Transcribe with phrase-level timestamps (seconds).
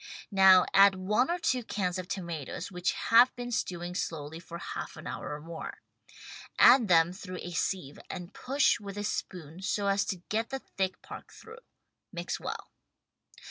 [0.31, 4.97] Now add one or two cans of tomatoes which have been stewing slowly for half
[4.97, 5.83] an hour or more.
[6.57, 10.57] Add them through a sieve and push with a spoon so as to get the
[10.57, 11.59] thick part through.
[12.11, 12.71] Mix well.